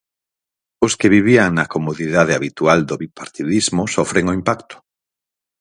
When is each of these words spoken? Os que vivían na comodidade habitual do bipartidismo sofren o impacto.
Os 0.85 0.93
que 0.99 1.11
vivían 1.15 1.49
na 1.57 1.69
comodidade 1.73 2.35
habitual 2.37 2.79
do 2.89 2.95
bipartidismo 3.03 3.83
sofren 3.95 4.25
o 4.31 4.35
impacto. 4.39 4.75